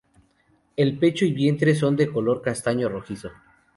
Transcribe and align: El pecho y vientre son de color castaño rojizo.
El 0.77 0.97
pecho 0.97 1.25
y 1.25 1.31
vientre 1.31 1.75
son 1.75 1.95
de 1.95 2.11
color 2.11 2.41
castaño 2.41 2.89
rojizo. 2.89 3.29